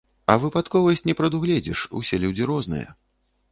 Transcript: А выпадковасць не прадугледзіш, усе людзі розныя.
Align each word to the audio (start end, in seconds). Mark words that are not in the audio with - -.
А 0.33 0.37
выпадковасць 0.45 1.05
не 1.09 1.15
прадугледзіш, 1.19 1.85
усе 2.01 2.21
людзі 2.25 2.51
розныя. 2.55 2.99